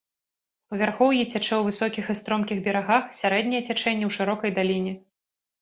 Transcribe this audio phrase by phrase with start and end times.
[0.75, 4.93] У вярхоўі цячэ ў высокіх і стромкіх берагах, сярэдняе цячэнне ў шырокай даліне.